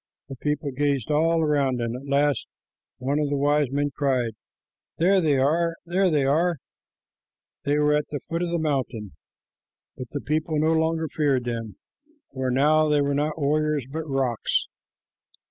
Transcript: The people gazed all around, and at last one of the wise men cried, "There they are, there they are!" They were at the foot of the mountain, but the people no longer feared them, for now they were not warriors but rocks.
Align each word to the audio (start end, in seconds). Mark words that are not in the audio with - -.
The 0.29 0.35
people 0.35 0.71
gazed 0.71 1.11
all 1.11 1.43
around, 1.43 1.79
and 1.79 1.95
at 1.95 2.07
last 2.07 2.47
one 2.97 3.19
of 3.19 3.29
the 3.29 3.37
wise 3.37 3.69
men 3.69 3.91
cried, 3.95 4.31
"There 4.97 5.21
they 5.21 5.37
are, 5.37 5.75
there 5.85 6.09
they 6.09 6.25
are!" 6.25 6.57
They 7.65 7.77
were 7.77 7.93
at 7.93 8.07
the 8.09 8.19
foot 8.19 8.41
of 8.41 8.49
the 8.49 8.57
mountain, 8.57 9.11
but 9.95 10.09
the 10.09 10.19
people 10.21 10.57
no 10.57 10.73
longer 10.73 11.07
feared 11.07 11.43
them, 11.43 11.75
for 12.33 12.49
now 12.49 12.89
they 12.89 13.01
were 13.01 13.13
not 13.13 13.39
warriors 13.39 13.85
but 13.91 14.09
rocks. 14.09 14.65